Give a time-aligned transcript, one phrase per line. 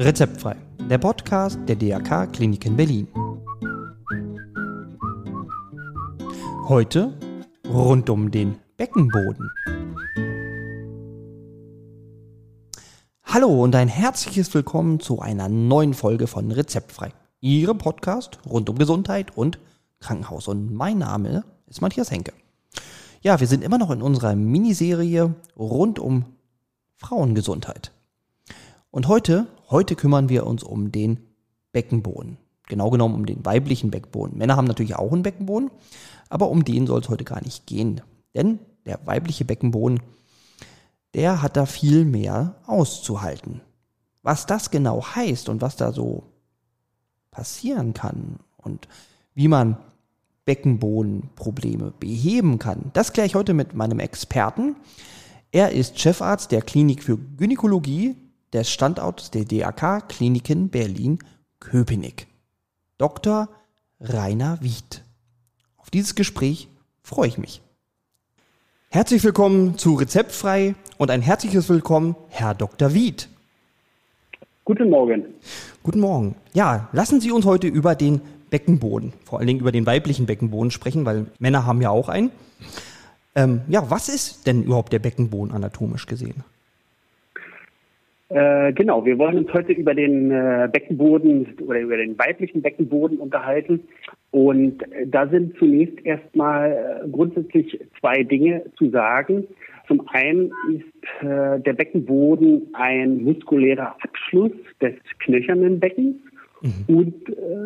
[0.00, 0.54] Rezeptfrei,
[0.88, 3.08] der Podcast der DRK Klinik in Berlin.
[6.68, 7.12] Heute
[7.68, 9.50] rund um den Beckenboden.
[13.24, 18.78] Hallo und ein herzliches Willkommen zu einer neuen Folge von Rezeptfrei, Ihrem Podcast rund um
[18.78, 19.58] Gesundheit und
[19.98, 20.46] Krankenhaus.
[20.46, 22.34] Und mein Name ist Matthias Henke.
[23.20, 26.24] Ja, wir sind immer noch in unserer Miniserie rund um
[26.98, 27.90] Frauengesundheit.
[28.98, 31.20] Und heute, heute kümmern wir uns um den
[31.70, 32.36] Beckenboden.
[32.66, 34.36] Genau genommen um den weiblichen Beckenboden.
[34.36, 35.70] Männer haben natürlich auch einen Beckenboden,
[36.28, 38.00] aber um den soll es heute gar nicht gehen.
[38.34, 40.00] Denn der weibliche Beckenboden,
[41.14, 43.60] der hat da viel mehr auszuhalten.
[44.24, 46.24] Was das genau heißt und was da so
[47.30, 48.88] passieren kann und
[49.32, 49.76] wie man
[50.44, 54.74] Beckenbodenprobleme beheben kann, das kläre ich heute mit meinem Experten.
[55.52, 58.16] Er ist Chefarzt der Klinik für Gynäkologie
[58.52, 62.26] des Standorts der DAK Kliniken Berlin-Köpenick.
[62.96, 63.48] Dr.
[64.00, 65.04] Rainer Wied.
[65.76, 66.68] Auf dieses Gespräch
[67.02, 67.62] freue ich mich.
[68.90, 72.94] Herzlich willkommen zu Rezeptfrei und ein herzliches Willkommen, Herr Dr.
[72.94, 73.28] Wied.
[74.64, 75.24] Guten Morgen.
[75.82, 76.34] Guten Morgen.
[76.54, 80.70] Ja, lassen Sie uns heute über den Beckenboden, vor allen Dingen über den weiblichen Beckenboden
[80.70, 82.30] sprechen, weil Männer haben ja auch einen.
[83.34, 86.44] Ähm, ja, was ist denn überhaupt der Beckenboden anatomisch gesehen?
[88.30, 93.18] Äh, genau, wir wollen uns heute über den äh, Beckenboden oder über den weiblichen Beckenboden
[93.18, 93.80] unterhalten.
[94.32, 99.46] Und äh, da sind zunächst erstmal äh, grundsätzlich zwei Dinge zu sagen.
[99.86, 106.16] Zum einen ist äh, der Beckenboden ein muskulärer Abschluss des knöchernen Beckens
[106.60, 106.94] mhm.
[106.94, 107.14] und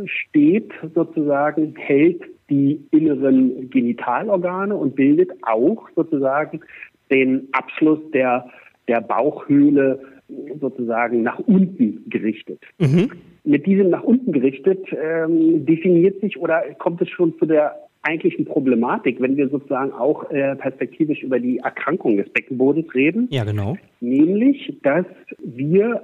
[0.05, 6.60] steht sozusagen, hält die inneren Genitalorgane und bildet auch sozusagen
[7.10, 8.48] den Abschluss der,
[8.86, 9.98] der Bauchhöhle
[10.61, 12.61] sozusagen nach unten gerichtet.
[12.78, 13.11] Mhm.
[13.45, 18.45] Mit diesem nach unten gerichtet ähm, definiert sich oder kommt es schon zu der eigentlichen
[18.45, 23.29] Problematik, wenn wir sozusagen auch äh, perspektivisch über die Erkrankung des Beckenbodens reden.
[23.30, 23.77] Ja, genau.
[24.01, 25.07] Nämlich, dass
[25.39, 26.02] wir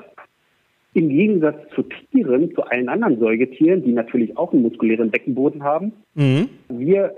[0.95, 5.93] im Gegensatz zu Tieren, zu allen anderen Säugetieren, die natürlich auch einen muskulären Beckenboden haben,
[6.15, 6.49] mhm.
[6.69, 7.15] wir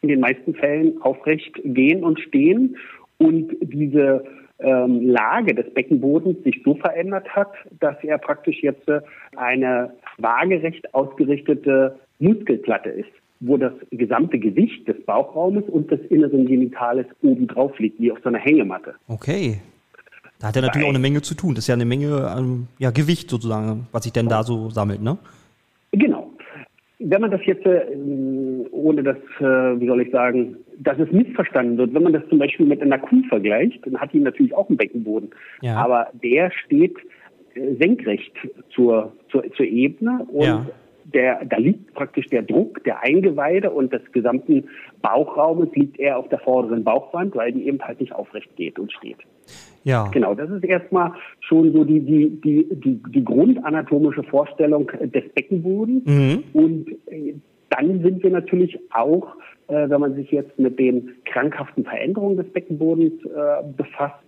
[0.00, 2.76] in den meisten Fällen aufrecht gehen und stehen
[3.18, 4.24] und diese
[4.62, 9.00] ähm, Lage des Beckenbodens sich so verändert hat, dass er praktisch jetzt äh,
[9.36, 17.06] eine waagerecht ausgerichtete Muskelplatte ist, wo das gesamte Gewicht des Bauchraumes und des inneren Genitales
[17.22, 18.94] oben drauf liegt, wie auf so einer Hängematte.
[19.08, 19.60] Okay.
[20.38, 21.54] Da hat er natürlich auch eine Menge zu tun.
[21.54, 25.00] Das ist ja eine Menge ähm, ja, Gewicht sozusagen, was sich denn da so sammelt,
[25.00, 25.16] ne?
[25.92, 26.32] Genau.
[26.98, 27.84] Wenn man das jetzt, äh,
[28.72, 31.94] ohne das, äh, wie soll ich sagen, dass es missverstanden wird.
[31.94, 34.76] Wenn man das zum Beispiel mit einer Kuh vergleicht, dann hat die natürlich auch einen
[34.76, 35.30] Beckenboden.
[35.60, 35.76] Ja.
[35.76, 36.96] Aber der steht
[37.54, 38.32] äh, senkrecht
[38.74, 40.66] zur, zur, zur Ebene und ja.
[41.12, 44.64] der, da liegt praktisch der Druck der Eingeweide und des gesamten
[45.02, 48.92] Bauchraumes liegt eher auf der vorderen Bauchwand, weil die eben halt nicht aufrecht geht und
[48.92, 49.18] steht.
[49.84, 50.08] Ja.
[50.12, 56.04] Genau, das ist erstmal schon so die, die, die, die, die grundanatomische Vorstellung des Beckenbodens.
[56.06, 56.44] Mhm.
[56.52, 57.34] Und äh,
[57.72, 59.36] dann sind wir natürlich auch
[59.72, 64.22] äh, wenn man sich jetzt mit den krankhaften Veränderungen des Beckenbodens äh, befasst,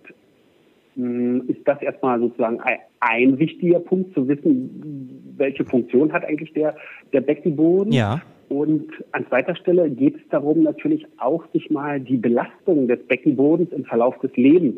[0.95, 6.25] mh, hm, ist das erstmal sozusagen ein, ein, wichtiger Punkt, zu wissen, welche Funktion hat
[6.25, 6.75] eigentlich der,
[7.13, 7.91] der Beckenboden.
[7.91, 8.21] Ja.
[8.49, 13.71] Und an zweiter Stelle geht es darum, natürlich auch sich mal die Belastung des Beckenbodens
[13.71, 14.77] im Verlauf des Lebens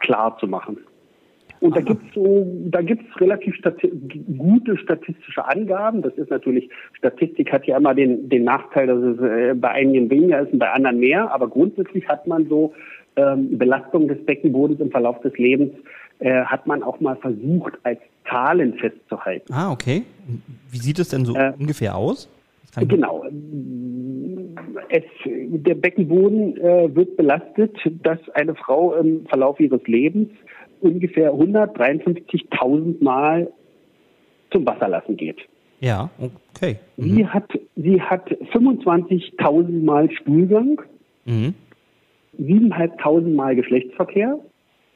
[0.00, 0.78] klar zu machen.
[1.64, 3.90] Und da gibt's so, da gibt's relativ stati
[4.36, 6.02] gute statistische Angaben.
[6.02, 10.10] Das ist natürlich, Statistik hat ja immer den, den Nachteil, dass es äh, bei einigen
[10.10, 11.32] weniger ist und bei anderen mehr.
[11.32, 12.74] Aber grundsätzlich hat man so
[13.16, 15.72] ähm, Belastung des Beckenbodens im Verlauf des Lebens,
[16.18, 17.98] äh, hat man auch mal versucht, als
[18.28, 19.50] Zahlen festzuhalten.
[19.50, 20.02] Ah, okay.
[20.70, 22.28] Wie sieht es denn so äh, ungefähr aus?
[22.76, 23.24] Genau.
[24.90, 30.28] Es, der Beckenboden äh, wird belastet, dass eine Frau im Verlauf ihres Lebens
[30.84, 33.50] ungefähr 153.000 Mal
[34.50, 35.38] zum Wasserlassen geht.
[35.80, 36.76] Ja, okay.
[36.96, 37.16] Mhm.
[37.16, 40.80] Sie hat, sie hat 25.000 Mal Stuhlgang,
[41.24, 41.54] mhm.
[42.40, 44.38] 7.500 Mal Geschlechtsverkehr.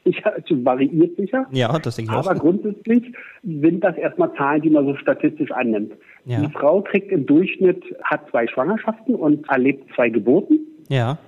[0.05, 1.45] Ich, also variiert sicher.
[1.51, 2.39] Ja, das denke ich Aber auch.
[2.39, 3.13] grundsätzlich
[3.43, 5.93] sind das erstmal Zahlen, die man so statistisch annimmt.
[6.25, 6.41] Ja.
[6.41, 10.59] Die Frau kriegt im Durchschnitt, hat zwei Schwangerschaften und erlebt zwei Geburten.
[10.87, 11.19] Ja.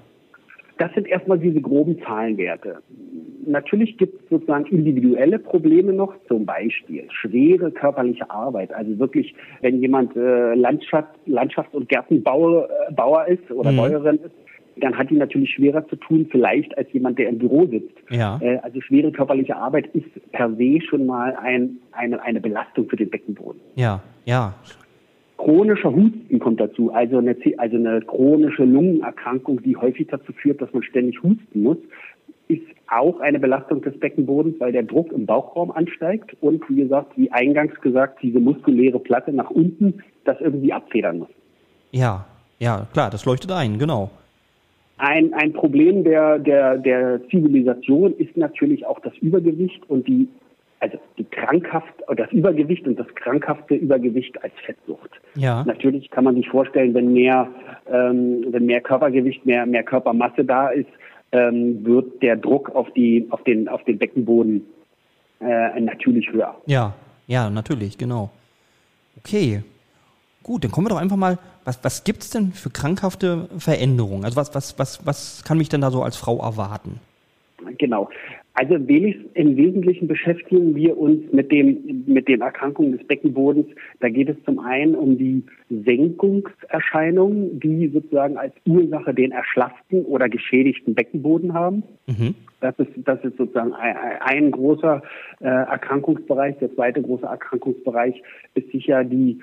[0.78, 2.81] Das sind erstmal diese groben Zahlenwerte.
[3.46, 8.74] Natürlich gibt es sozusagen individuelle Probleme noch, zum Beispiel schwere körperliche Arbeit.
[8.74, 13.78] Also wirklich, wenn jemand äh, Landschaft, Landschafts- und Gärtenbauer äh, Bauer ist oder mhm.
[13.78, 14.36] Bäuerin ist,
[14.78, 17.98] dann hat die natürlich schwerer zu tun, vielleicht als jemand, der im Büro sitzt.
[18.10, 18.40] Ja.
[18.42, 22.96] Äh, also schwere körperliche Arbeit ist per se schon mal ein, eine, eine Belastung für
[22.96, 23.60] den Beckenboden.
[23.76, 24.54] Ja, ja.
[25.38, 30.72] Chronischer Husten kommt dazu, also eine, also eine chronische Lungenerkrankung, die häufig dazu führt, dass
[30.72, 31.78] man ständig husten muss,
[32.48, 37.18] ist auch eine Belastung des Beckenbodens, weil der Druck im Bauchraum ansteigt und wie gesagt,
[37.18, 41.30] wie eingangs gesagt, diese muskuläre Platte nach unten das irgendwie abfedern muss.
[41.92, 42.26] Ja,
[42.60, 44.12] ja, klar, das leuchtet ein, genau.
[44.98, 50.28] Ein, ein Problem der, der, der Zivilisation ist natürlich auch das Übergewicht und die,
[50.80, 55.10] also die krankhaft, das Übergewicht und das krankhafte Übergewicht als Fettsucht.
[55.36, 55.64] Ja.
[55.66, 57.48] Natürlich kann man sich vorstellen, wenn mehr,
[57.92, 60.90] ähm, wenn mehr Körpergewicht, mehr, mehr Körpermasse da ist,
[61.31, 64.66] ähm, wird der Druck auf die, auf den, auf den Beckenboden
[65.39, 66.56] äh, natürlich höher.
[66.66, 66.94] Ja,
[67.28, 68.30] ja, natürlich, genau.
[69.18, 69.62] Okay,
[70.44, 74.25] Gut, dann kommen wir doch einfach mal, was, was gibt es denn für krankhafte Veränderungen?
[74.25, 77.00] Also was, was, was, was kann mich denn da so als Frau erwarten?
[77.78, 78.10] Genau.
[78.54, 83.68] Also im Wesentlichen beschäftigen wir uns mit, dem, mit den Erkrankungen des Beckenbodens.
[84.02, 90.28] Da geht es zum einen um die Senkungserscheinungen, die sozusagen als Ursache den erschlafften oder
[90.28, 91.84] geschädigten Beckenboden haben.
[92.08, 92.36] Mhm.
[92.60, 95.02] Das, ist, das ist sozusagen ein, ein großer
[95.40, 96.57] äh, Erkrankungsbereich.
[96.60, 98.22] Der zweite große Erkrankungsbereich
[98.54, 99.40] ist sicher die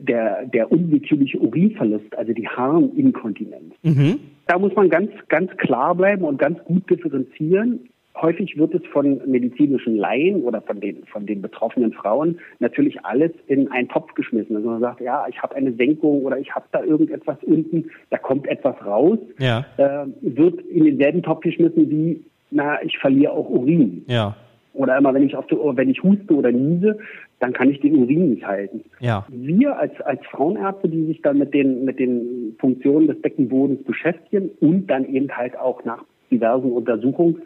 [0.00, 3.74] der, der unwillkürliche Urinverlust, also die Harninkontinenz.
[3.82, 4.20] Mhm.
[4.46, 7.88] Da muss man ganz, ganz klar bleiben und ganz gut differenzieren.
[8.20, 13.30] Häufig wird es von medizinischen Laien oder von den, von den betroffenen Frauen natürlich alles
[13.46, 14.56] in einen Topf geschmissen.
[14.56, 18.18] Also man sagt, ja, ich habe eine Senkung oder ich habe da irgendetwas unten, da
[18.18, 19.64] kommt etwas raus, ja.
[19.76, 24.04] äh, wird in denselben Topf geschmissen wie, na, ich verliere auch Urin.
[24.08, 24.34] Ja.
[24.78, 26.98] Oder immer, wenn ich auf die, wenn ich huste oder niese,
[27.40, 28.84] dann kann ich den Urin nicht halten.
[29.00, 29.26] Ja.
[29.28, 34.50] Wir als, als Frauenärzte, die sich dann mit den, mit den Funktionen des Beckenbodens beschäftigen
[34.60, 37.40] und dann eben halt auch nach diversen Untersuchungs,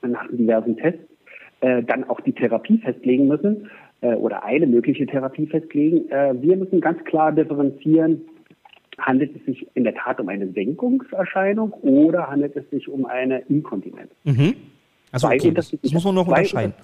[0.00, 1.04] nach diversen Tests,
[1.60, 3.68] äh, dann auch die Therapie festlegen müssen
[4.00, 6.10] äh, oder eine mögliche Therapie festlegen.
[6.10, 8.22] Äh, wir müssen ganz klar differenzieren,
[8.96, 13.40] handelt es sich in der Tat um eine Senkungserscheinung oder handelt es sich um eine
[13.50, 14.10] Inkontinenz?
[14.24, 14.54] Mhm.
[15.12, 16.74] Also okay, das, das, muss man noch unterscheiden.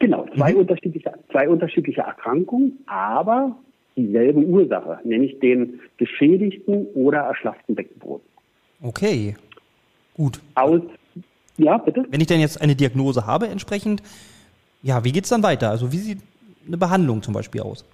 [0.00, 0.60] Genau, zwei, mhm.
[0.60, 3.56] unterschiedliche, zwei unterschiedliche Erkrankungen, aber
[3.96, 8.26] dieselbe Ursache, nämlich den geschädigten oder erschlafften Beckenboden.
[8.82, 9.36] Okay,
[10.14, 10.40] gut.
[10.54, 10.80] Aus,
[11.58, 12.04] ja, bitte?
[12.10, 14.02] Wenn ich denn jetzt eine Diagnose habe entsprechend,
[14.82, 15.70] ja, wie geht es dann weiter?
[15.70, 16.18] Also wie sieht
[16.66, 17.84] eine Behandlung zum Beispiel aus?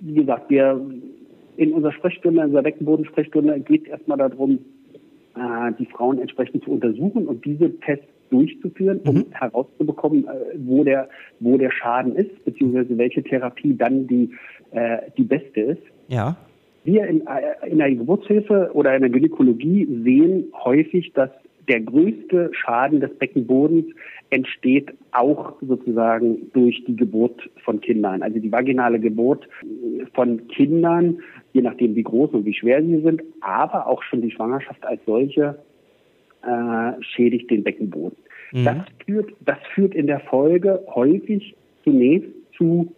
[0.00, 0.80] Wie gesagt, wir
[1.56, 4.60] in unserer Sprechstunde, in unserer Beckenbodensprechstunde geht es erstmal darum,
[5.34, 9.26] äh, die Frauen entsprechend zu untersuchen und diese Tests durchzuführen, um mhm.
[9.30, 11.08] herauszubekommen, äh, wo der,
[11.40, 14.30] wo der Schaden ist, beziehungsweise welche Therapie dann die,
[14.70, 15.82] äh, die beste ist.
[16.08, 16.36] Ja.
[16.84, 21.30] Wir in, äh, in der Geburtshilfe oder in der Gynäkologie sehen häufig, dass
[21.68, 23.86] der größte Schaden des Beckenbodens
[24.30, 28.22] entsteht auch sozusagen durch die Geburt von Kindern.
[28.22, 29.48] Also die vaginale Geburt
[30.14, 31.18] von Kindern,
[31.52, 35.00] je nachdem wie groß und wie schwer sie sind, aber auch schon die Schwangerschaft als
[35.06, 35.58] solche
[36.42, 38.16] äh, schädigt den Beckenboden.
[38.52, 38.64] Mhm.
[38.64, 41.54] Das, führt, das führt in der Folge häufig
[41.84, 42.92] zunächst zu,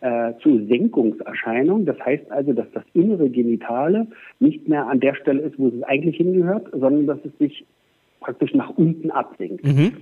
[0.00, 1.86] äh, zu Senkungserscheinungen.
[1.86, 4.06] Das heißt also, dass das innere Genitale
[4.40, 7.64] nicht mehr an der Stelle ist, wo es eigentlich hingehört, sondern dass es sich
[8.20, 9.64] praktisch nach unten absenkt.
[9.64, 9.92] Mhm.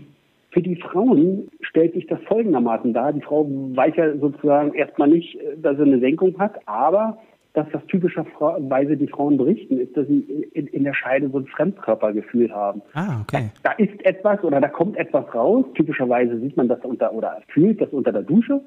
[0.51, 3.13] Für die Frauen stellt sich das folgendermaßen dar.
[3.13, 7.19] Die Frau weiß ja sozusagen erstmal nicht, äh, dass sie eine Senkung hat, aber
[7.55, 10.21] dass das typischerweise die Frauen berichten, ist, dass sie
[10.55, 12.81] in, in, der Scheide so ein Fremdkörpergefühl haben.
[12.95, 13.51] Ah, okay.
[13.63, 15.67] Da, da, ist etwas oder da kommt etwas raus.
[15.75, 18.61] Typischerweise sieht man das unter oder fühlt das unter der Dusche.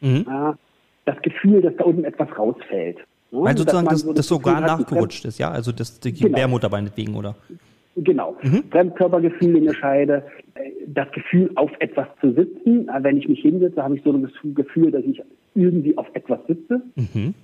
[0.00, 0.26] Mhm.
[1.04, 2.98] Das Gefühl, dass da unten etwas rausfällt.
[3.30, 5.50] Weil sozusagen das, so das, das sogar hat, nachgerutscht ist, ja?
[5.50, 6.28] Also das die genau.
[6.28, 7.36] Gebärmutter meinetwegen, oder?
[7.96, 8.36] Genau.
[8.42, 8.64] Mhm.
[8.70, 10.24] Fremdkörpergefühl in der Scheide,
[10.86, 12.88] das Gefühl, auf etwas zu sitzen.
[13.00, 15.22] Wenn ich mich hinsetze, habe ich so ein Gefühl, dass ich
[15.54, 16.82] irgendwie auf etwas sitze.
[16.96, 17.34] Mhm.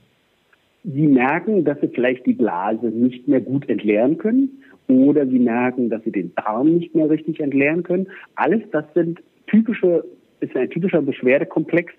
[0.85, 5.91] Sie merken, dass Sie vielleicht die Blase nicht mehr gut entleeren können oder Sie merken,
[5.91, 8.07] dass Sie den Darm nicht mehr richtig entleeren können.
[8.35, 10.05] Alles das sind typische,
[10.41, 11.93] ist ein typischer Beschwerdekomplex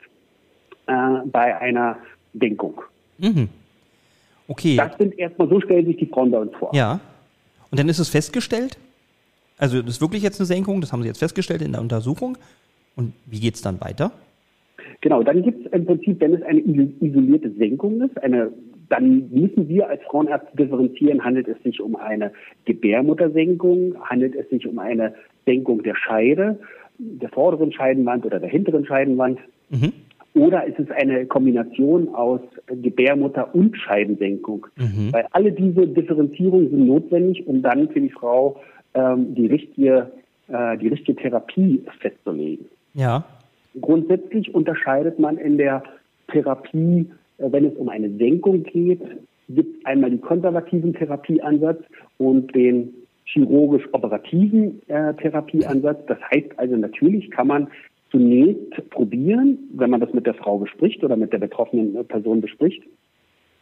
[0.87, 0.93] äh,
[1.25, 1.97] bei einer
[2.33, 2.81] Denkung.
[3.19, 3.49] Mhm.
[4.47, 4.75] Okay.
[4.75, 6.73] Das sind erstmal, so stellen sich die Frauen bei uns vor.
[6.73, 6.99] Ja.
[7.69, 8.77] Und dann ist es festgestellt?
[9.57, 12.37] Also das ist wirklich jetzt eine Senkung, das haben Sie jetzt festgestellt in der Untersuchung.
[12.95, 14.11] Und wie geht es dann weiter?
[15.01, 18.51] Genau, dann gibt es im Prinzip, wenn es eine isolierte Senkung ist, eine
[18.91, 22.31] dann müssen wir als Frauenärzte differenzieren, handelt es sich um eine
[22.65, 25.13] Gebärmuttersenkung, handelt es sich um eine
[25.45, 26.59] Senkung der Scheide,
[26.97, 29.39] der vorderen Scheidenwand oder der hinteren Scheidenwand.
[29.69, 29.93] Mhm.
[30.33, 34.67] Oder ist es eine Kombination aus Gebärmutter und Scheibensenkung?
[34.75, 35.11] Mhm.
[35.11, 38.61] Weil alle diese Differenzierungen sind notwendig, um dann für die Frau
[38.93, 40.11] ähm, die, richtige,
[40.49, 42.65] äh, die richtige Therapie festzulegen.
[42.93, 43.23] Ja.
[43.79, 45.83] Grundsätzlich unterscheidet man in der
[46.29, 47.07] Therapie,
[47.49, 49.01] wenn es um eine Senkung geht,
[49.49, 51.83] gibt es einmal den konservativen Therapieansatz
[52.17, 52.93] und den
[53.25, 56.05] chirurgisch-operativen äh, Therapieansatz.
[56.07, 57.67] Das heißt also, natürlich kann man
[58.11, 62.41] zunächst probieren, wenn man das mit der Frau bespricht oder mit der betroffenen äh, Person
[62.41, 62.83] bespricht,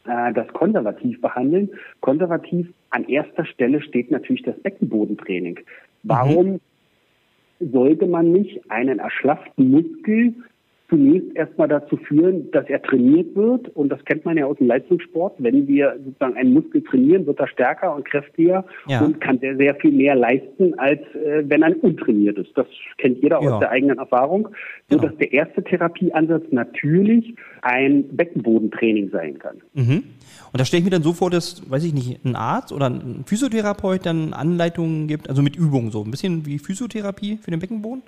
[0.05, 1.69] äh, das konservativ behandeln.
[2.01, 5.59] Konservativ an erster Stelle steht natürlich das Beckenbodentraining.
[6.03, 6.59] Warum
[7.59, 7.71] mhm.
[7.71, 10.35] sollte man nicht einen erschlafften Muskel
[10.89, 13.69] zunächst erstmal dazu führen, dass er trainiert wird.
[13.69, 15.35] Und das kennt man ja aus dem Leistungssport.
[15.37, 19.01] Wenn wir sozusagen einen Muskel trainieren, wird er stärker und kräftiger ja.
[19.01, 22.51] und kann sehr, sehr viel mehr leisten, als äh, wenn er untrainiert ist.
[22.55, 22.67] Das
[22.97, 23.49] kennt jeder ja.
[23.49, 24.49] aus der eigenen Erfahrung.
[24.89, 29.57] So dass der erste Therapieansatz natürlich ein Beckenbodentraining sein kann.
[29.73, 30.03] Mhm.
[30.51, 32.87] Und da stelle ich mir dann so vor, dass, weiß ich nicht, ein Arzt oder
[32.87, 37.59] ein Physiotherapeut dann Anleitungen gibt, also mit Übungen so, ein bisschen wie Physiotherapie für den
[37.59, 38.01] Beckenboden?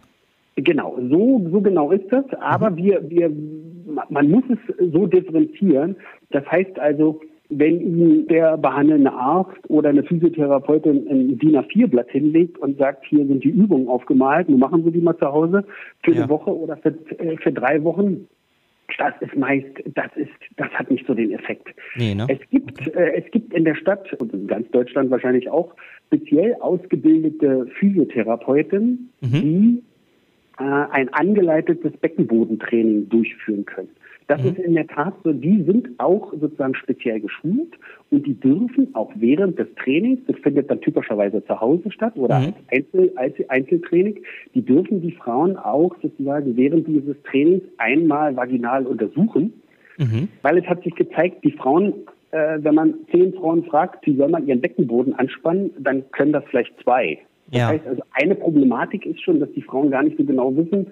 [0.56, 2.26] Genau, so, so genau ist das.
[2.40, 2.78] Aber mhm.
[2.78, 3.32] wir, wir,
[4.10, 5.96] man muss es so differenzieren.
[6.32, 12.58] Das heißt also, wenn Ihnen der behandelnde Arzt oder eine Physiotherapeutin ein DIN A4-Blatt hinlegt
[12.58, 15.66] und sagt, hier sind die Übungen aufgemalt, nun machen Sie die mal zu Hause
[16.04, 16.22] für ja.
[16.22, 16.90] eine Woche oder für,
[17.20, 18.28] äh, für drei Wochen,
[18.98, 21.70] das ist meist, das ist, das hat nicht so den Effekt.
[21.96, 22.26] Nee, ne?
[22.30, 22.98] Es gibt, okay.
[22.98, 25.76] äh, es gibt in der Stadt und in ganz Deutschland wahrscheinlich auch
[26.08, 29.32] speziell ausgebildete Physiotherapeuten, mhm.
[29.32, 29.84] die
[30.60, 33.90] äh, ein angeleitetes Beckenbodentraining durchführen können.
[34.28, 34.50] Das mhm.
[34.50, 37.78] ist in der Tat so, die sind auch sozusagen speziell geschult
[38.12, 42.40] und die dürfen auch während des Trainings, das findet dann typischerweise zu Hause statt oder
[42.40, 42.46] mhm.
[42.46, 44.20] als, Einzel, als Einzeltraining,
[44.56, 49.54] die dürfen die Frauen auch sozusagen während dieses Trainings einmal vaginal untersuchen,
[49.98, 50.30] mhm.
[50.44, 51.94] weil es hat sich gezeigt, die Frauen
[52.32, 56.46] äh, wenn man zehn Frauen fragt, sie sollen mal ihren Beckenboden anspannen, dann können das
[56.50, 57.20] vielleicht zwei.
[57.52, 57.68] Das ja.
[57.68, 60.88] heißt also, eine Problematik ist schon, dass die Frauen gar nicht so genau wissen,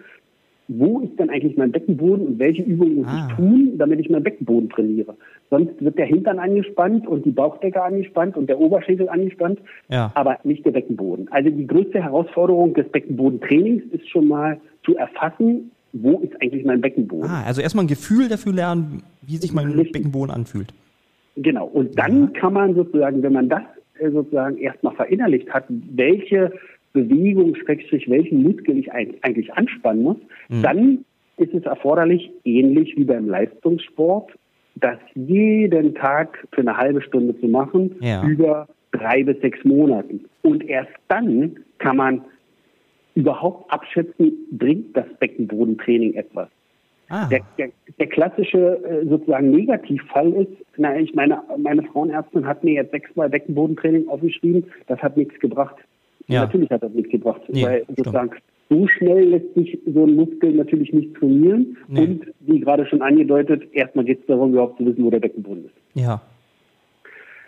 [0.70, 3.28] wo ist denn eigentlich mein Beckenboden und welche Übungen muss ah.
[3.28, 5.16] ich tun, damit ich meinen Beckenboden trainiere.
[5.50, 10.12] Sonst wird der Hintern angespannt und die Bauchdecke angespannt und der Oberschenkel angespannt, ja.
[10.14, 11.28] aber nicht der Beckenboden.
[11.32, 16.82] Also die größte Herausforderung des Beckenbodentrainings ist schon mal zu erfassen, wo ist eigentlich mein
[16.82, 17.30] Beckenboden.
[17.30, 19.94] Ah, also erstmal ein Gefühl dafür lernen, wie sich mein Richtig.
[19.94, 20.72] Beckenboden anfühlt.
[21.36, 22.40] Genau, und dann ja.
[22.40, 23.64] kann man sozusagen, wenn man das
[24.00, 26.52] sozusagen erstmal verinnerlicht hat, welche
[26.94, 30.18] Bewegung, Schrägstrich, welchen Muskel ich eigentlich anspannen muss,
[30.50, 30.62] mhm.
[30.62, 31.06] dann
[31.38, 34.32] ist es erforderlich, ähnlich wie beim Leistungssport,
[34.76, 38.24] das jeden Tag für eine halbe Stunde zu machen, ja.
[38.28, 40.26] über drei bis sechs Monaten.
[40.42, 42.22] Und erst dann kann man
[43.16, 46.50] überhaupt abschätzen, bringt das Beckenbodentraining etwas.
[47.10, 47.28] Ah.
[47.28, 52.74] Der, der, der, klassische äh, sozusagen Negativfall ist, na, ich meine, meine Frauenärztin hat mir
[52.74, 55.76] jetzt sechsmal Beckenbodentraining aufgeschrieben, das hat nichts gebracht.
[56.28, 56.42] Ja.
[56.42, 58.32] Natürlich hat das nichts gebracht, nee, weil sozusagen
[58.70, 62.02] so schnell lässt sich so ein Muskel natürlich nicht trainieren nee.
[62.02, 65.66] und wie gerade schon angedeutet, erstmal geht es darum, überhaupt zu wissen, wo der Beckenboden
[65.66, 65.74] ist.
[65.96, 66.22] Ja.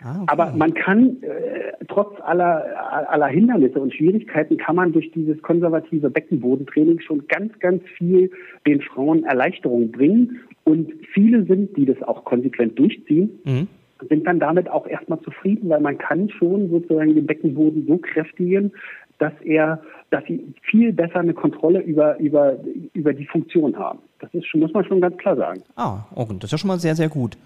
[0.04, 0.26] Ah, okay.
[0.26, 2.64] Aber man kann, äh, trotz aller,
[3.08, 8.30] aller Hindernisse und Schwierigkeiten, kann man durch dieses konservative Beckenbodentraining schon ganz, ganz viel
[8.66, 10.40] den Frauen Erleichterung bringen.
[10.64, 13.68] Und viele sind, die das auch konsequent durchziehen, mhm.
[14.08, 18.72] sind dann damit auch erstmal zufrieden, weil man kann schon sozusagen den Beckenboden so kräftigen,
[19.18, 19.80] dass er,
[20.10, 22.56] dass sie viel besser eine Kontrolle über, über,
[22.92, 24.00] über die Funktion haben.
[24.18, 25.62] Das ist, muss man schon ganz klar sagen.
[25.76, 26.34] Ah, okay.
[26.38, 27.36] das ist ja schon mal sehr, sehr gut.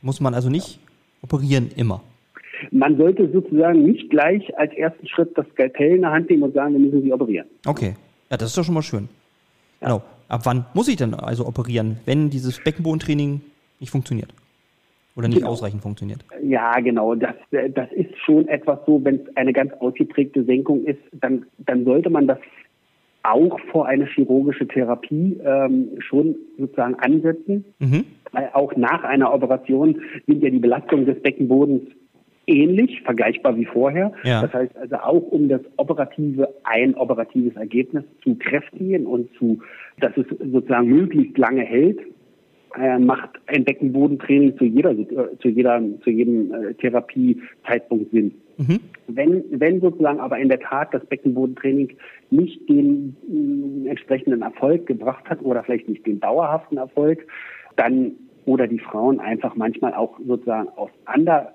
[0.00, 0.80] Muss man also nicht
[1.22, 2.02] operieren immer.
[2.70, 6.54] Man sollte sozusagen nicht gleich als ersten Schritt das Skalpell in der Hand nehmen und
[6.54, 7.48] sagen, wir müssen sie operieren.
[7.66, 7.94] Okay,
[8.30, 9.08] ja, das ist doch schon mal schön.
[9.80, 9.88] Ja.
[9.88, 10.02] Genau.
[10.28, 13.42] Ab wann muss ich denn also operieren, wenn dieses Beckenbodentraining
[13.80, 14.32] nicht funktioniert?
[15.14, 15.50] Oder nicht genau.
[15.50, 16.24] ausreichend funktioniert?
[16.42, 17.14] Ja, genau.
[17.14, 21.84] Das, das ist schon etwas so, wenn es eine ganz ausgeprägte Senkung ist, dann, dann
[21.84, 22.38] sollte man das
[23.22, 27.64] auch vor eine chirurgische Therapie ähm, schon sozusagen ansetzen.
[27.78, 28.04] Mhm.
[28.32, 31.82] Weil auch nach einer Operation sind ja die Belastungen des Beckenbodens
[32.46, 34.12] ähnlich, vergleichbar wie vorher.
[34.24, 34.42] Ja.
[34.42, 39.60] Das heißt also auch, um das operative, ein operatives Ergebnis zu kräftigen und zu,
[40.00, 42.00] dass es sozusagen möglichst lange hält,
[42.78, 48.32] äh, macht ein Beckenbodentraining zu jeder, äh, zu jeder, zu jedem äh, Therapiezeitpunkt Sinn.
[48.56, 48.80] Mhm.
[49.08, 51.94] Wenn, wenn sozusagen aber in der Tat das Beckenbodentraining
[52.30, 53.16] nicht den
[53.84, 57.26] äh, entsprechenden Erfolg gebracht hat oder vielleicht nicht den dauerhaften Erfolg,
[57.76, 58.12] dann
[58.44, 61.54] oder die Frauen einfach manchmal auch sozusagen aus ander,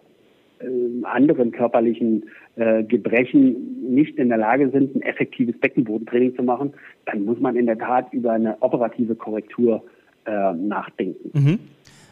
[0.59, 0.65] äh,
[1.03, 6.73] anderen körperlichen äh, Gebrechen nicht in der Lage sind, ein effektives Beckenbodentraining zu machen,
[7.05, 9.83] dann muss man in der Tat über eine operative Korrektur
[10.25, 11.31] äh, nachdenken.
[11.33, 11.59] Mhm.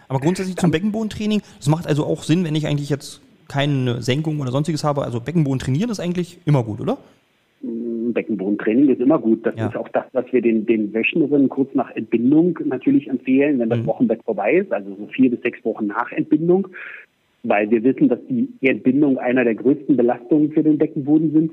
[0.07, 4.39] Aber grundsätzlich zum Beckenbodentraining, das macht also auch Sinn, wenn ich eigentlich jetzt keine Senkung
[4.39, 5.03] oder sonstiges habe.
[5.03, 6.97] Also Beckenboden trainieren ist eigentlich immer gut, oder?
[8.13, 9.45] Beckenbodentraining ist immer gut.
[9.45, 9.67] Das ja.
[9.67, 13.79] ist auch das, was wir den, den Wöchnerinnen kurz nach Entbindung natürlich empfehlen, wenn das
[13.79, 13.87] mhm.
[13.87, 16.67] Wochenbett vorbei ist, also so vier bis sechs Wochen nach Entbindung,
[17.43, 21.51] weil wir wissen, dass die Entbindung einer der größten Belastungen für den Beckenboden sind.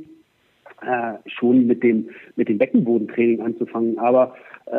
[0.85, 3.99] Äh, schon mit dem mit dem Beckenbodentraining anzufangen.
[4.01, 4.35] Aber
[4.67, 4.73] äh,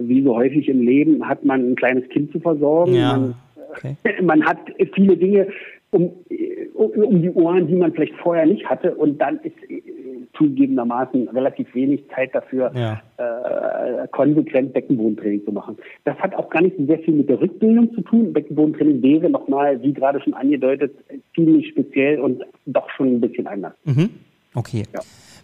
[0.00, 2.94] wie so häufig im Leben hat man ein kleines Kind zu versorgen.
[2.94, 3.16] Ja.
[3.16, 3.34] Man,
[3.70, 3.96] okay.
[4.22, 4.58] man hat
[4.94, 5.48] viele Dinge
[5.92, 6.12] um,
[6.74, 8.94] um die Ohren, die man vielleicht vorher nicht hatte.
[8.94, 9.56] Und dann ist
[10.38, 13.02] zugegebenermaßen relativ wenig Zeit dafür, ja.
[13.18, 15.76] äh, konsequent Beckenbodentraining zu machen.
[16.04, 18.32] Das hat auch gar nicht sehr viel mit der Rückbildung zu tun.
[18.32, 20.94] Beckenbodentraining wäre nochmal, wie gerade schon angedeutet,
[21.34, 23.74] ziemlich speziell und doch schon ein bisschen anders.
[23.84, 24.10] Mhm.
[24.54, 24.84] Okay.
[24.94, 25.00] Ja.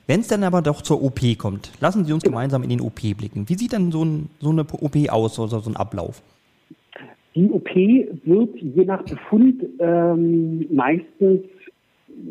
[0.06, 2.36] Wenn es dann aber doch zur OP kommt, lassen Sie uns genau.
[2.36, 3.48] gemeinsam in den OP blicken.
[3.48, 6.22] Wie sieht denn so, ein, so eine OP aus, also so ein Ablauf?
[7.34, 11.40] Die OP wird je nach Befund ähm, meistens,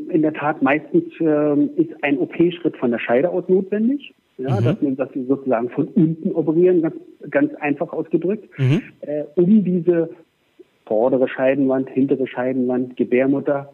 [0.10, 4.14] in der Tat meistens ähm, ist ein OP-Schritt von der Scheide aus notwendig.
[4.38, 4.64] Ja, mhm.
[4.64, 6.96] dass, wir, dass wir sozusagen von unten operieren, ganz,
[7.30, 8.82] ganz einfach ausgedrückt, mhm.
[9.02, 10.10] äh, um diese
[10.86, 13.74] vordere Scheidenwand, hintere Scheidenwand, Gebärmutter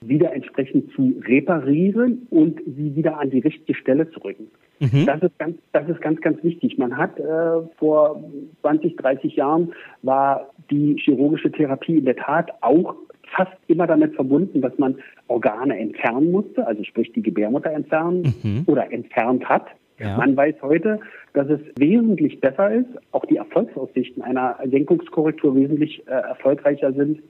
[0.00, 4.46] wieder entsprechend zu reparieren und sie wieder an die richtige Stelle zu rücken.
[4.78, 5.04] Mhm.
[5.04, 6.78] Das ist ganz, das ist ganz, ganz wichtig.
[6.78, 8.24] Man hat äh, vor
[8.62, 12.94] 20, 30 Jahren war die chirurgische Therapie in der Tat auch
[13.36, 14.96] fast immer damit verbunden, dass man
[15.28, 18.64] Organe entfernen musste, also sprich die Gebärmutter entfernen mhm.
[18.66, 19.66] oder entfernt hat.
[19.98, 20.16] Ja.
[20.16, 20.98] Man weiß heute,
[21.34, 27.22] dass es wesentlich besser ist, auch die Erfolgsaussichten einer Senkungskorrektur wesentlich äh, erfolgreicher sind,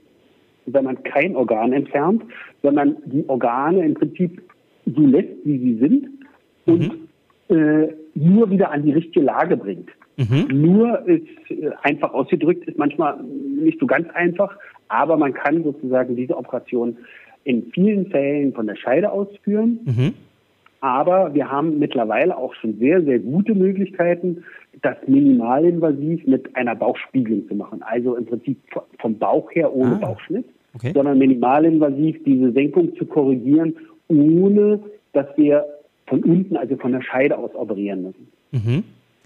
[0.66, 2.22] wenn man kein Organ entfernt,
[2.62, 4.40] sondern die Organe im Prinzip
[4.86, 6.08] so lässt, wie sie sind
[6.66, 7.08] und
[7.48, 7.56] mhm.
[7.56, 9.88] äh, nur wieder an die richtige Lage bringt.
[10.16, 10.46] Mhm.
[10.50, 14.56] Nur ist äh, einfach ausgedrückt, ist manchmal nicht so ganz einfach,
[14.90, 16.98] aber man kann sozusagen diese Operation
[17.44, 19.78] in vielen Fällen von der Scheide ausführen.
[19.84, 20.14] Mhm.
[20.80, 24.44] Aber wir haben mittlerweile auch schon sehr, sehr gute Möglichkeiten,
[24.82, 27.82] das minimalinvasiv mit einer Bauchspiegelung zu machen.
[27.82, 28.58] Also im Prinzip
[28.98, 30.92] vom Bauch her ohne ah, Bauchschnitt, okay.
[30.94, 33.76] sondern minimalinvasiv diese Senkung zu korrigieren,
[34.08, 34.80] ohne
[35.12, 35.66] dass wir
[36.06, 38.28] von unten, also von der Scheide aus operieren müssen.
[38.50, 38.84] Mhm.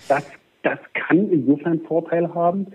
[0.08, 0.24] Das,
[0.62, 2.66] das kann insofern Vorteil haben,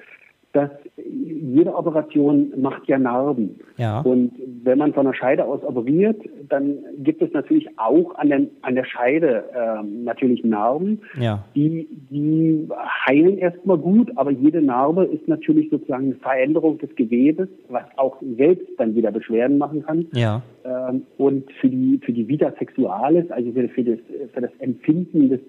[0.53, 3.59] dass jede Operation macht ja Narben.
[3.77, 4.01] Ja.
[4.01, 4.31] Und
[4.63, 8.73] wenn man von der Scheide aus operiert, dann gibt es natürlich auch an der, an
[8.73, 11.01] der Scheide äh, natürlich Narben.
[11.19, 11.45] Ja.
[11.55, 12.67] Die, die
[13.07, 18.17] heilen erstmal gut, aber jede Narbe ist natürlich sozusagen eine Veränderung des Gewebes, was auch
[18.38, 20.07] selbst dann wieder Beschwerden machen kann.
[20.13, 20.41] Ja.
[20.65, 23.99] Ähm, und für die, für die Vita Sexualis, also für, für, das,
[24.33, 25.41] für das Empfinden des,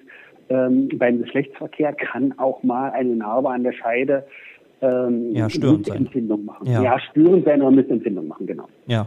[0.51, 4.25] ähm, beim Geschlechtsverkehr kann auch mal eine Narbe an der Scheide
[4.83, 6.67] ähm, ja, störend Missempfindung machen.
[6.67, 6.83] Ja.
[6.83, 8.69] ja, störend sein oder Missempfindung machen, genau.
[8.87, 9.07] Ja.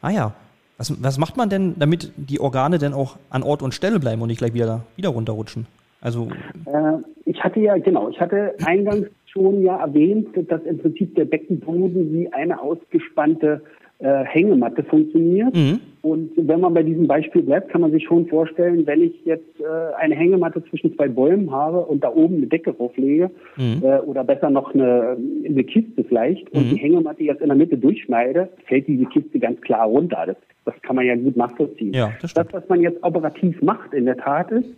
[0.00, 0.34] Ah ja.
[0.76, 4.20] Was, was macht man denn, damit die Organe denn auch an Ort und Stelle bleiben
[4.22, 5.66] und nicht gleich wieder, wieder runterrutschen?
[6.00, 6.28] Also
[6.66, 11.24] äh, ich hatte ja, genau, ich hatte eingangs schon ja erwähnt, dass im Prinzip der
[11.24, 13.62] Beckenboden wie eine ausgespannte
[13.98, 15.54] äh, Hängematte funktioniert.
[15.54, 15.80] Mhm.
[16.02, 19.58] Und wenn man bei diesem Beispiel bleibt, kann man sich schon vorstellen, wenn ich jetzt
[19.60, 23.82] äh, eine Hängematte zwischen zwei Bäumen habe und da oben eine Decke drauflege mhm.
[23.82, 26.74] äh, oder besser noch eine, eine Kiste vielleicht und mhm.
[26.74, 30.24] die Hängematte jetzt in der Mitte durchschneide, fällt diese Kiste ganz klar runter.
[30.26, 31.94] Das, das kann man ja gut nachvollziehen.
[31.94, 34.68] Ja, das, das, was man jetzt operativ macht, in der Tat ist,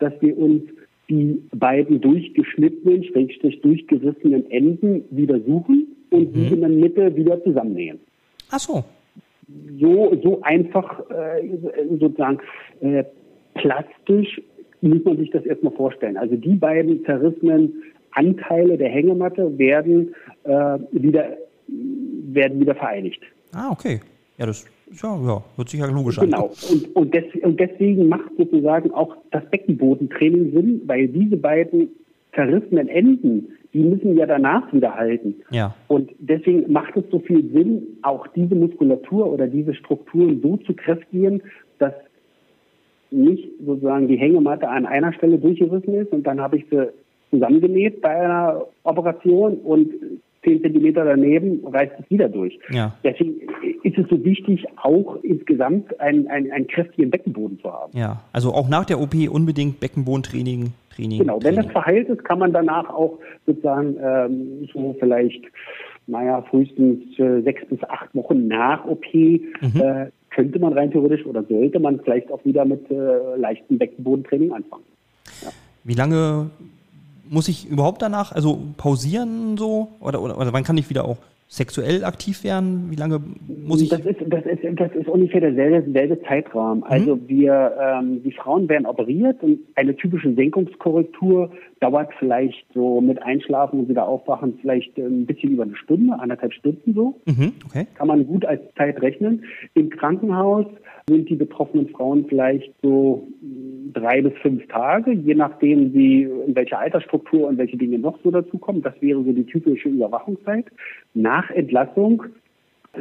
[0.00, 0.62] dass wir uns
[1.08, 6.40] die beiden durchgeschnittenen, schrägstrich durchgerissenen Enden wieder suchen und mhm.
[6.40, 8.00] die in der Mitte wieder zusammennähen.
[8.54, 8.84] Ach so.
[9.80, 11.48] So, so einfach äh,
[11.98, 12.38] sozusagen
[12.80, 13.02] äh,
[13.54, 14.40] plastisch
[14.80, 16.16] muss man sich das erstmal vorstellen.
[16.16, 20.14] Also die beiden zerrissenen Anteile der Hängematte werden
[20.44, 21.36] äh, wieder
[21.66, 23.20] werden wieder vereinigt.
[23.52, 24.00] Ah, okay.
[24.38, 24.66] Ja, das
[25.02, 26.26] ja, ja, hört sich ja logisch an.
[26.26, 26.52] Genau.
[26.70, 31.88] Und, und, des, und deswegen macht sozusagen auch das Beckenbodentraining Sinn, weil diese beiden
[32.34, 35.34] zerrissenen Enden, die müssen ja danach wieder halten.
[35.50, 35.74] Ja.
[35.88, 40.74] Und deswegen macht es so viel Sinn, auch diese Muskulatur oder diese Strukturen so zu
[40.74, 41.42] kräftigen,
[41.78, 41.92] dass
[43.10, 46.88] nicht sozusagen die Hängematte an einer Stelle durchgerissen ist und dann habe ich sie
[47.30, 49.90] zusammengenäht bei einer Operation und
[50.44, 52.58] zehn Zentimeter daneben reißt es wieder durch.
[52.70, 52.94] Ja.
[53.02, 53.40] Deswegen
[53.82, 57.96] ist es so wichtig, auch insgesamt einen, einen, einen kräftigen Beckenboden zu haben.
[57.96, 60.72] Ja, also auch nach der OP unbedingt Beckenbodentraining.
[60.94, 65.42] Training, genau, wenn das verheilt ist, kann man danach auch sozusagen ähm, so vielleicht,
[66.06, 69.50] naja, frühestens äh, sechs bis acht Wochen nach OP mhm.
[69.74, 74.52] äh, könnte man rein theoretisch oder sollte man vielleicht auch wieder mit äh, leichtem Beckenbodentraining
[74.52, 74.84] anfangen.
[75.42, 75.48] Ja.
[75.84, 76.50] Wie lange
[77.28, 79.88] muss ich überhaupt danach, also pausieren so?
[80.00, 82.90] Oder, oder, oder wann kann ich wieder auch sexuell aktiv werden?
[82.90, 83.20] Wie lange
[83.64, 83.88] muss ich?
[83.88, 86.78] Das ist, das ist, das ist ungefähr derselbe, derselbe Zeitraum.
[86.78, 86.84] Mhm.
[86.84, 93.22] Also wir, ähm, die Frauen werden operiert und eine typische Senkungskorrektur dauert vielleicht so mit
[93.22, 97.20] Einschlafen und wieder aufwachen vielleicht ein bisschen über eine Stunde, anderthalb Stunden so.
[97.26, 97.86] Mhm, okay.
[97.94, 99.44] Kann man gut als Zeit rechnen.
[99.74, 100.66] Im Krankenhaus
[101.08, 103.28] sind die betroffenen Frauen vielleicht so
[103.92, 108.30] drei bis fünf Tage, je nachdem, wie, in welcher Altersstruktur und welche Dinge noch so
[108.30, 108.82] dazukommen.
[108.82, 110.66] Das wäre so die typische Überwachungszeit.
[111.12, 112.24] Nach Entlassung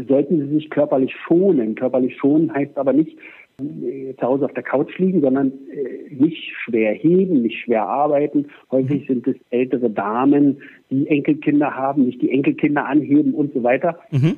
[0.08, 1.76] sollten sie sich körperlich schonen.
[1.76, 3.18] Körperlich schonen heißt aber nicht
[3.60, 8.48] äh, zu Hause auf der Couch liegen, sondern äh, nicht schwer heben, nicht schwer arbeiten.
[8.70, 14.00] Häufig sind es ältere Damen, die Enkelkinder haben, nicht die Enkelkinder anheben und so weiter.
[14.12, 14.36] Mhm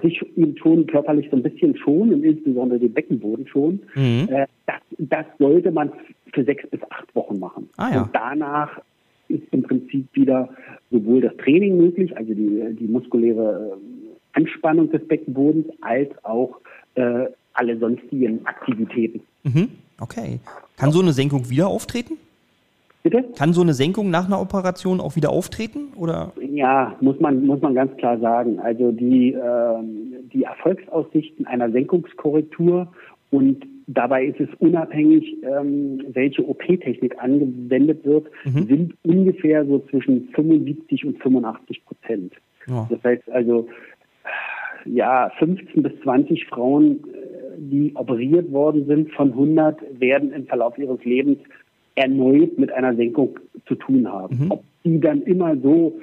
[0.00, 3.80] sich eben schon körperlich so ein bisschen schonen, insbesondere den Beckenboden schon.
[3.94, 4.28] Mhm.
[4.30, 5.92] Äh, das, das, sollte man
[6.32, 7.68] für sechs bis acht Wochen machen.
[7.76, 8.02] Ah, ja.
[8.02, 8.80] Und danach
[9.28, 10.48] ist im Prinzip wieder
[10.90, 16.60] sowohl das Training möglich, also die, die muskuläre äh, Anspannung des Beckenbodens, als auch
[16.94, 19.20] äh, alle sonstigen Aktivitäten.
[19.42, 19.68] Mhm.
[20.00, 20.40] Okay.
[20.76, 22.16] Kann so eine Senkung wieder auftreten?
[23.02, 23.24] Bitte?
[23.36, 25.92] Kann so eine Senkung nach einer Operation auch wieder auftreten?
[25.96, 26.32] Oder?
[26.40, 28.60] Ja, muss man, muss man ganz klar sagen.
[28.60, 29.74] Also die, äh,
[30.32, 32.88] die Erfolgsaussichten einer Senkungskorrektur
[33.30, 38.66] und dabei ist es unabhängig, ähm, welche OP-Technik angewendet wird, mhm.
[38.66, 42.34] sind ungefähr so zwischen 75 und 85 Prozent.
[42.68, 42.86] Ja.
[42.88, 43.68] Das heißt also,
[44.84, 50.78] ja, 15 bis 20 Frauen, äh, die operiert worden sind von 100, werden im Verlauf
[50.78, 51.38] ihres Lebens
[51.94, 54.44] erneut mit einer Senkung zu tun haben.
[54.44, 54.50] Mhm.
[54.50, 55.98] Ob die dann immer so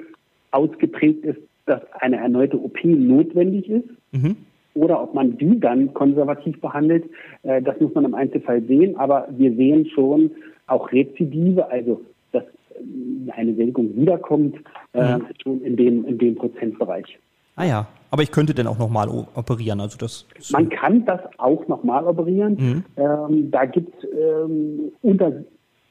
[0.50, 4.36] ausgeprägt ist, dass eine erneute OP notwendig ist, mhm.
[4.74, 7.04] oder ob man die dann konservativ behandelt,
[7.42, 8.96] äh, das muss man im Einzelfall sehen.
[8.96, 10.30] Aber wir sehen schon
[10.66, 12.00] auch Rezidive, also
[12.32, 14.56] dass äh, eine Senkung wiederkommt,
[14.92, 15.26] äh, mhm.
[15.42, 17.18] schon in dem, in dem Prozentbereich.
[17.56, 19.80] Ah ja, aber ich könnte denn auch nochmal operieren.
[19.80, 22.56] Also das Man kann das auch nochmal operieren.
[22.58, 22.84] Mhm.
[22.96, 25.44] Ähm, da gibt es ähm, unter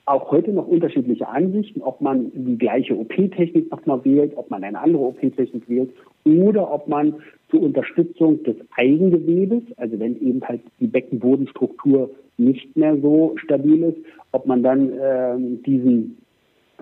[0.09, 4.79] auch heute noch unterschiedliche Ansichten, ob man die gleiche OP-Technik nochmal wählt, ob man eine
[4.79, 5.91] andere OP-Technik wählt
[6.25, 7.15] oder ob man
[7.51, 13.97] zur Unterstützung des Eigengewebes, also wenn eben halt die Beckenbodenstruktur nicht mehr so stabil ist,
[14.31, 16.17] ob man dann äh, diesen,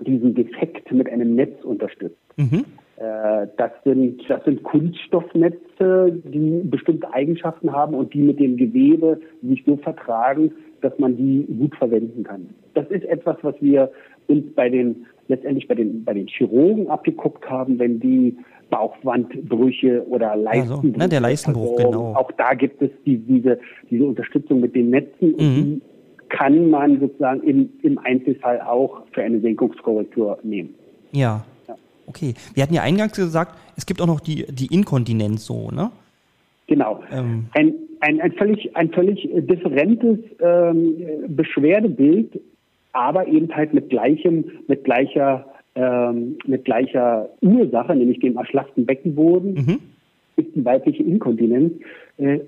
[0.06, 2.16] diesen Defekt mit einem Netz unterstützt.
[2.36, 2.64] Mhm.
[2.96, 9.20] Äh, das sind, das sind Kunststoffnetze, die bestimmte Eigenschaften haben und die mit dem Gewebe
[9.42, 12.48] sich so vertragen, dass man die gut verwenden kann.
[12.74, 13.90] Das ist etwas, was wir
[14.26, 18.36] uns bei den letztendlich bei den bei den Chirurgen abgeguckt haben, wenn die
[18.70, 20.88] Bauchwandbrüche oder Leistenbrüche.
[20.88, 22.14] Also, ne, der Leistenbruch, genau.
[22.14, 23.58] Auch da gibt es die, diese,
[23.90, 25.34] diese Unterstützung mit den Netzen mhm.
[25.34, 25.82] und die
[26.28, 30.74] kann man sozusagen im, im Einzelfall auch für eine Senkungskorrektur nehmen.
[31.12, 31.44] Ja.
[31.66, 31.76] ja.
[32.06, 32.34] Okay.
[32.54, 35.90] Wir hatten ja eingangs gesagt, es gibt auch noch die, die Inkontinenz so, ne?
[36.68, 37.00] Genau.
[37.10, 37.46] Ähm.
[37.52, 40.94] Ein, ein, ein, völlig, ein völlig differentes ähm,
[41.28, 42.40] Beschwerdebild,
[42.92, 49.54] aber eben halt mit gleichem, mit gleicher, ähm, mit gleicher Ursache, nämlich dem erschlafften Beckenboden,
[49.54, 49.78] mhm.
[50.36, 51.72] ist die weibliche Inkontinenz.
[52.18, 52.40] Äh,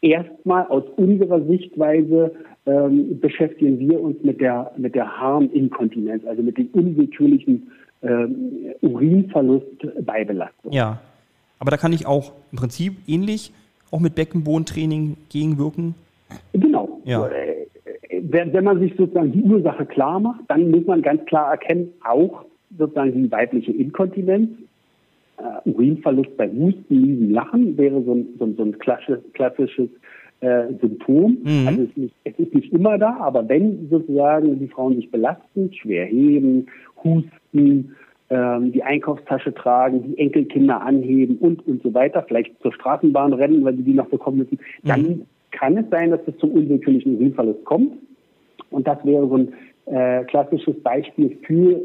[0.00, 2.32] erstmal aus unserer Sichtweise
[2.66, 7.70] ähm, beschäftigen wir uns mit der, mit der Harninkontinenz, also mit dem unwillkürlichen
[8.02, 10.72] ähm, Urinverlust bei Belastung.
[10.72, 11.00] Ja,
[11.58, 13.52] aber da kann ich auch im Prinzip ähnlich
[13.96, 15.94] auch mit Beckenbodentraining gegenwirken?
[16.52, 17.00] Genau.
[17.04, 17.26] Ja.
[17.28, 17.66] Äh,
[18.20, 21.92] wenn, wenn man sich sozusagen die Ursache klar macht, dann muss man ganz klar erkennen,
[22.04, 22.44] auch
[22.76, 24.50] sozusagen die weibliche Inkontinenz,
[25.38, 29.88] äh, Urinverlust bei Husten, Niesen, Lachen wäre so ein, so, so ein klassisches, klassisches
[30.40, 31.38] äh, Symptom.
[31.42, 31.68] Mhm.
[31.68, 35.10] Also es ist, nicht, es ist nicht immer da, aber wenn sozusagen die Frauen sich
[35.10, 36.66] belasten, schwer heben,
[37.02, 37.96] husten,
[38.30, 43.64] ähm, die Einkaufstasche tragen, die Enkelkinder anheben und, und so weiter, vielleicht zur Straßenbahn rennen,
[43.64, 45.26] weil sie die noch bekommen müssen, dann mhm.
[45.52, 47.92] kann es sein, dass es zum unwillkürlichen Urinverlust kommt.
[48.70, 49.52] Und das wäre so ein
[49.86, 51.80] äh, klassisches Beispiel für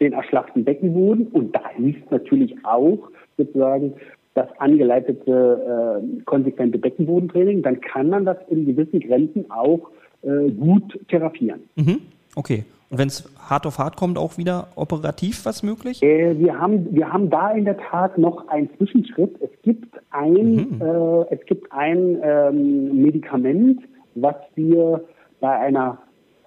[0.00, 1.26] den erschlafften Beckenboden.
[1.28, 3.92] Und da hilft natürlich auch sozusagen
[4.34, 7.62] das angeleitete äh, konsequente Beckenbodentraining.
[7.62, 9.90] Dann kann man das in gewissen Grenzen auch
[10.22, 11.60] äh, gut therapieren.
[11.76, 12.00] Mhm.
[12.34, 12.64] Okay.
[12.90, 16.02] Und wenn es hart auf hart kommt, auch wieder operativ was möglich?
[16.02, 19.40] Äh, wir, haben, wir haben da in der Tat noch einen Zwischenschritt.
[19.40, 20.82] Es gibt ein, mhm.
[20.82, 23.80] äh, es gibt ein ähm, Medikament,
[24.16, 25.04] was wir
[25.38, 25.98] bei einer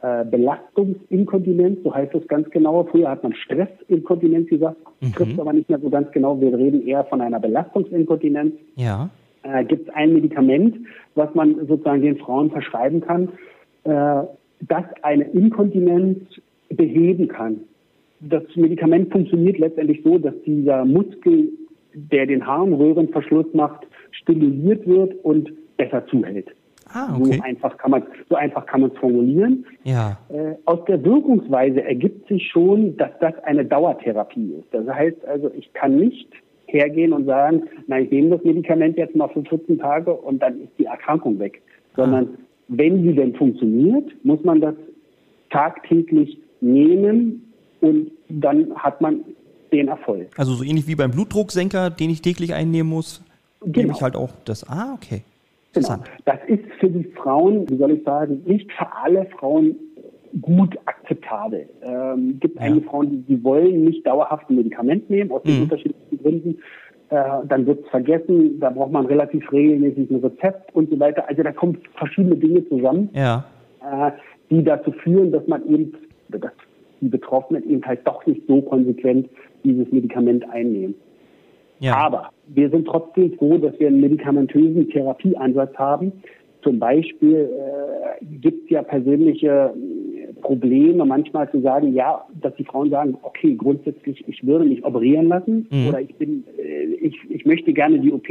[0.01, 2.84] äh, Belastungsinkontinenz, so heißt es ganz genau.
[2.84, 5.13] Früher hat man Stressinkontinenz gesagt, mhm.
[5.13, 6.41] trifft aber nicht mehr so ganz genau.
[6.41, 8.53] Wir reden eher von einer Belastungsinkontinenz.
[8.75, 9.10] Ja.
[9.43, 10.75] Äh, gibt es ein Medikament,
[11.15, 13.29] was man sozusagen den Frauen verschreiben kann,
[13.86, 14.23] äh,
[14.67, 16.19] das eine Inkontinenz
[16.69, 17.62] beheben kann.
[18.19, 21.49] das Medikament funktioniert letztendlich so, dass dieser Muskel,
[21.93, 26.47] der den Harnröhrenverschluss macht, stimuliert wird und besser zuhält.
[26.93, 27.34] Ah, okay.
[27.34, 29.65] So einfach kann man so einfach kann man es formulieren.
[29.84, 30.17] Ja.
[30.30, 34.67] Äh, aus der Wirkungsweise ergibt sich schon, dass das eine Dauertherapie ist.
[34.71, 36.30] Das heißt also, ich kann nicht
[36.67, 40.62] hergehen und sagen, na, ich nehme das Medikament jetzt mal für 14 Tage und dann
[40.62, 41.62] ist die Erkrankung weg.
[41.95, 42.38] Sondern ah.
[42.78, 44.76] Wenn sie denn funktioniert, muss man das
[45.50, 49.24] tagtäglich nehmen und dann hat man
[49.72, 50.28] den Erfolg.
[50.38, 53.24] Also so ähnlich wie beim Blutdrucksenker, den ich täglich einnehmen muss,
[53.60, 53.78] genau.
[53.78, 54.68] nehme ich halt auch das.
[54.68, 55.24] Ah, okay.
[55.74, 55.98] Genau.
[56.26, 59.76] Das ist für die Frauen, wie soll ich sagen, nicht für alle Frauen
[60.42, 61.68] gut akzeptabel.
[61.84, 62.62] Ähm, gibt ja.
[62.62, 65.64] einige Frauen, die, die wollen nicht dauerhaft ein Medikament nehmen, aus den mhm.
[65.64, 66.60] unterschiedlichen Gründen.
[67.13, 71.30] Äh, dann wird es vergessen, da braucht man relativ regelmäßig ein Rezept und so weiter.
[71.30, 73.45] Also da kommen verschiedene Dinge zusammen, ja.
[73.82, 74.12] äh,
[74.49, 75.93] die dazu führen, dass man eben,
[76.30, 76.52] dass
[77.02, 79.30] die Betroffenen eben halt doch nicht so konsequent
[79.63, 80.95] dieses Medikament einnehmen.
[81.78, 81.97] Ja.
[81.97, 86.12] Aber wir sind trotzdem froh, dass wir einen medikamentösen Therapieansatz haben.
[86.63, 87.47] Zum Beispiel
[88.21, 89.71] äh, gibt es ja persönliche
[90.43, 95.27] Probleme, manchmal zu sagen, ja, dass die Frauen sagen, okay, grundsätzlich, ich würde mich operieren
[95.29, 95.88] lassen mhm.
[95.88, 98.27] oder ich bin, äh, ich, ich möchte gerne die OP,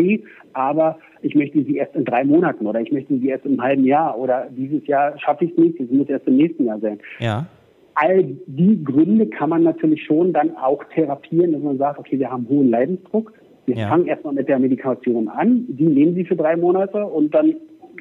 [0.53, 3.85] aber ich möchte sie erst in drei Monaten oder ich möchte sie erst im halben
[3.85, 6.99] Jahr oder dieses Jahr schaffe ich es nicht, sie muss erst im nächsten Jahr sein.
[7.19, 7.47] Ja.
[7.95, 12.31] All die Gründe kann man natürlich schon dann auch therapieren, dass man sagt, okay, wir
[12.31, 13.33] haben hohen Leidensdruck,
[13.67, 13.89] wir ja.
[13.89, 17.55] fangen erstmal mit der Medikation an, die nehmen Sie für drei Monate und dann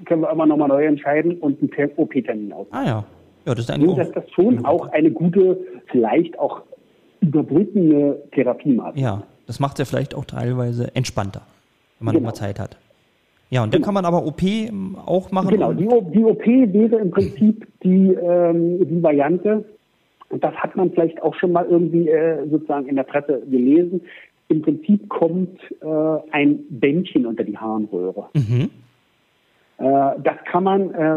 [0.06, 2.68] können wir immer nochmal neu entscheiden und einen OP-Termin aus.
[2.72, 3.06] Ah ja.
[3.46, 6.62] Ja, das ist eigentlich so, dass das schon auch eine gute, vielleicht auch
[7.22, 9.00] überbrückende Therapiemaßnahme.
[9.00, 11.42] Ja, das macht es ja vielleicht auch teilweise entspannter,
[12.00, 12.28] wenn man genau.
[12.28, 12.78] nochmal Zeit hat.
[13.50, 13.86] Ja, und dann genau.
[13.86, 14.42] kann man aber OP
[15.06, 15.50] auch machen.
[15.50, 19.66] Genau, die, die OP wäre im Prinzip die, ähm, die Variante,
[20.30, 24.02] und das hat man vielleicht auch schon mal irgendwie äh, sozusagen in der Presse gelesen,
[24.48, 25.86] im Prinzip kommt äh,
[26.32, 28.30] ein Bändchen unter die Harnröhre.
[28.34, 28.70] Mhm.
[29.82, 31.16] Äh, das kann man, äh,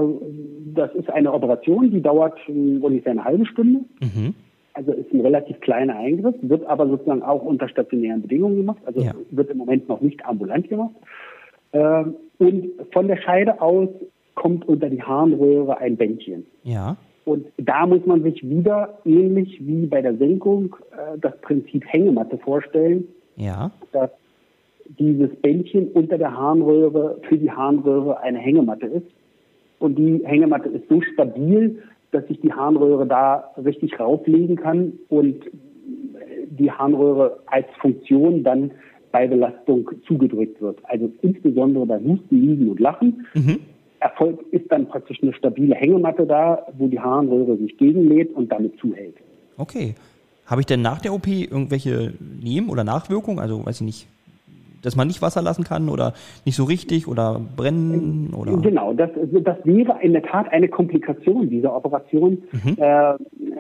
[0.75, 3.81] das ist eine Operation, die dauert äh, ungefähr eine halbe Stunde.
[4.01, 4.35] Mhm.
[4.73, 8.81] Also ist ein relativ kleiner Eingriff, wird aber sozusagen auch unter stationären Bedingungen gemacht.
[8.87, 9.13] Also ja.
[9.31, 10.95] wird im Moment noch nicht ambulant gemacht.
[11.73, 12.05] Äh,
[12.39, 13.89] und von der Scheide aus
[14.35, 16.47] kommt unter die Harnröhre ein Bändchen.
[16.65, 16.97] Ja.
[17.25, 20.77] Und da muss man sich wieder ähnlich wie bei der Senkung
[21.21, 23.71] das Prinzip Hängematte vorstellen ja.
[23.93, 24.11] dass
[24.99, 29.07] dieses Bändchen unter der Harnröhre für die Harnröhre eine Hängematte ist.
[29.79, 35.37] Und die Hängematte ist so stabil, dass ich die Harnröhre da richtig rauflegen kann und
[36.51, 38.71] die Harnröhre als Funktion dann
[39.11, 40.79] bei Belastung zugedrückt wird.
[40.85, 43.27] Also insbesondere bei Husten, Niesen und Lachen.
[43.35, 43.61] Mhm.
[44.01, 48.79] Erfolg ist dann praktisch eine stabile Hängematte da, wo die Harnröhre sich gegenlädt und damit
[48.79, 49.15] zuhält.
[49.57, 49.95] Okay.
[50.47, 53.39] Habe ich denn nach der OP irgendwelche Neben- oder Nachwirkungen?
[53.39, 54.09] Also weiß ich nicht,
[54.85, 56.13] dass man nicht Wasser lassen kann oder
[56.45, 58.57] nicht so richtig oder brennen oder?
[58.59, 62.43] Genau, das, das wäre in der Tat eine Komplikation dieser Operation.
[62.53, 62.77] Mhm.
[62.77, 63.15] Äh,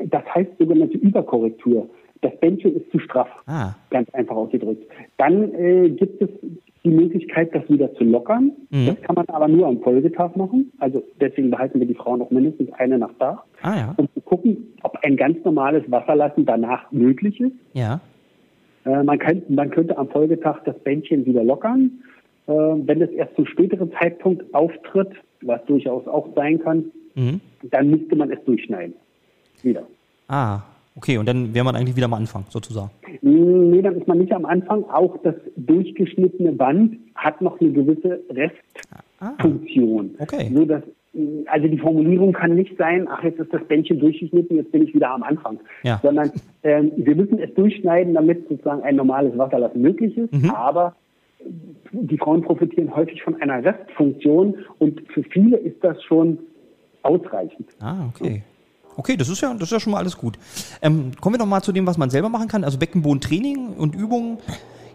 [0.06, 1.88] das heißt sogenannte Überkorrektur.
[2.20, 3.74] Das Bändchen ist zu straff, ah.
[3.90, 4.82] ganz einfach ausgedrückt.
[5.18, 6.30] Dann äh, gibt es
[6.84, 8.52] die Möglichkeit, das wieder zu lockern.
[8.70, 8.87] Mhm.
[8.87, 10.72] Das kann man aber nur am Folgetag machen.
[10.78, 13.94] Also deswegen behalten wir die Frauen noch mindestens eine Nacht da, ah, ja.
[13.96, 17.56] um zu gucken, ob ein ganz normales Wasserlassen danach möglich ist.
[17.72, 18.00] Ja.
[18.84, 21.90] Äh, man, kann, man könnte am Folgetag das Bändchen wieder lockern.
[22.46, 25.10] Äh, wenn es erst zum späteren Zeitpunkt auftritt,
[25.42, 27.40] was durchaus auch sein kann, mhm.
[27.70, 28.94] dann müsste man es durchschneiden.
[29.62, 29.86] Wieder.
[30.28, 30.62] Ah,
[30.96, 32.90] Okay, und dann wäre man eigentlich wieder am Anfang sozusagen.
[33.20, 34.84] Nee, dann ist man nicht am Anfang.
[34.84, 40.14] Auch das durchgeschnittene Band hat noch eine gewisse Restfunktion.
[40.18, 40.50] Ah, okay.
[40.54, 40.82] So dass,
[41.46, 44.94] also die Formulierung kann nicht sein, ach, jetzt ist das Bändchen durchgeschnitten, jetzt bin ich
[44.94, 45.61] wieder am Anfang.
[45.83, 46.00] Ja.
[46.03, 50.33] Sondern ähm, wir müssen es durchschneiden, damit sozusagen ein normales Wasserlassen möglich ist.
[50.33, 50.50] Mhm.
[50.50, 50.96] Aber
[51.92, 56.38] die Frauen profitieren häufig von einer Restfunktion und für viele ist das schon
[57.03, 57.68] ausreichend.
[57.81, 58.42] Ah, okay.
[58.96, 60.38] Okay, das ist ja, das ist ja schon mal alles gut.
[60.81, 62.64] Ähm, kommen wir noch mal zu dem, was man selber machen kann.
[62.64, 64.38] Also Beckenbodentraining und Übungen.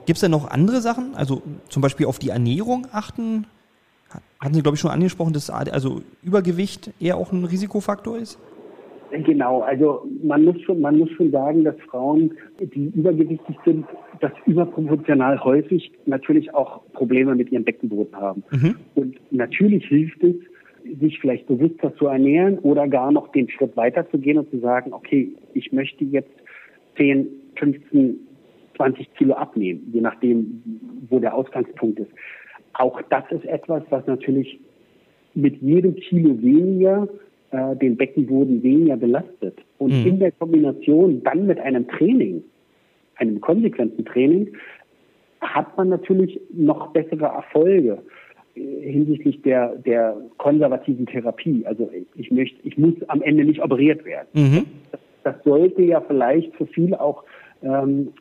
[0.06, 1.16] Gibt es denn noch andere Sachen?
[1.16, 3.46] Also zum Beispiel auf die Ernährung achten?
[4.40, 8.40] Hatten Sie, glaube ich, schon angesprochen, dass also Übergewicht eher auch ein Risikofaktor ist?
[9.12, 13.86] Genau, also man muss schon, man muss schon sagen, dass Frauen, die übergewichtig sind,
[14.22, 18.44] das überproportional häufig natürlich auch Probleme mit ihrem Beckenboden haben.
[18.52, 18.76] Mhm.
[18.96, 20.36] Und natürlich hilft es,
[21.00, 24.60] sich vielleicht bewusster zu ernähren oder gar noch den Schritt weiter zu gehen und zu
[24.60, 26.32] sagen, okay, ich möchte jetzt
[26.98, 28.18] 10, 15,
[28.78, 30.64] 20 Kilo abnehmen, je nachdem,
[31.10, 32.12] wo der Ausgangspunkt ist.
[32.80, 34.58] Auch das ist etwas, was natürlich
[35.36, 37.10] mit jedem Kilo weniger
[37.52, 39.58] äh, den Beckenboden weniger belastet.
[39.78, 40.08] Und mhm.
[40.08, 42.42] in der Kombination dann mit einem Training,
[43.18, 44.54] einem konsequenten Training,
[45.42, 48.02] hat man natürlich noch bessere Erfolge
[48.54, 51.66] hinsichtlich der, der konservativen Therapie.
[51.66, 54.28] Also ich möchte, ich muss am Ende nicht operiert werden.
[54.34, 54.66] Mhm.
[54.92, 57.26] Das, das, sollte ja vielleicht für viele auch
[57.62, 58.14] ähm,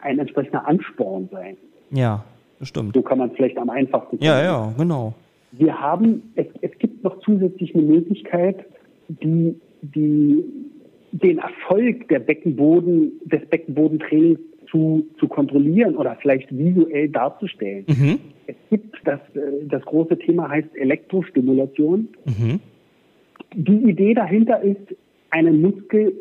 [0.00, 1.56] ein entsprechender Ansporn sein.
[1.90, 2.24] Ja,
[2.58, 2.94] bestimmt.
[2.94, 4.18] So kann man es vielleicht am einfachsten.
[4.20, 5.14] Ja, ja, genau.
[5.52, 8.64] Wir haben, es, es gibt noch zusätzlich eine Möglichkeit,
[9.08, 10.44] die, die
[11.12, 14.38] den Erfolg der Beckenboden, des Beckenbodentrainings
[14.70, 17.84] zu, zu kontrollieren oder vielleicht visuell darzustellen.
[17.86, 18.18] Mhm.
[18.46, 22.08] Es gibt das, äh, das große Thema heißt Elektrostimulation.
[22.24, 22.60] Mhm.
[23.54, 24.94] Die Idee dahinter ist,
[25.30, 26.12] einen Muskel,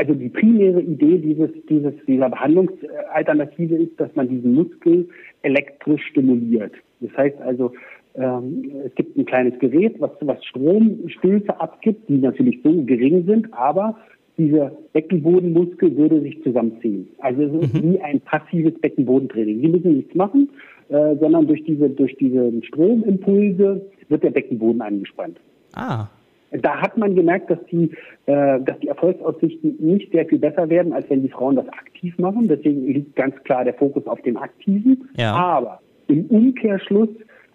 [0.00, 5.06] also die primäre Idee dieses, dieses, dieser Behandlungsalternative ist, dass man diesen Muskel
[5.42, 6.72] elektrisch stimuliert.
[7.00, 7.72] Das heißt also,
[8.14, 13.52] ähm, es gibt ein kleines Gerät, was, was Stromstöße abgibt, die natürlich so gering sind,
[13.52, 13.94] aber
[14.38, 17.08] dieser Beckenbodenmuskel würde sich zusammenziehen.
[17.18, 17.92] Also es ist mhm.
[17.92, 19.60] wie ein passives Beckenbodentraining.
[19.60, 20.48] Sie müssen nichts machen,
[20.88, 25.38] äh, sondern durch diese, durch diese Stromimpulse wird der Beckenboden angespannt.
[25.74, 26.08] Ah.
[26.52, 27.92] Da hat man gemerkt, dass die,
[28.26, 32.18] äh, dass die Erfolgsaussichten nicht sehr viel besser werden, als wenn die Frauen das aktiv
[32.18, 32.48] machen.
[32.48, 35.08] Deswegen liegt ganz klar der Fokus auf dem Aktiven.
[35.16, 35.32] Ja.
[35.34, 37.08] Aber im Umkehrschluss,